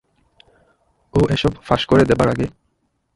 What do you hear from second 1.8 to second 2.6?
করে দেবার আগে?